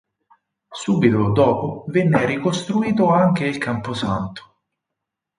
[0.81, 4.55] Subito dopo venne ricostruito anche il camposanto.